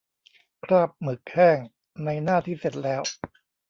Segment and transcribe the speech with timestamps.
[0.63, 1.57] คราบหมึกแห้ง
[2.05, 3.01] ในหน้าที่เสร็จแล้ว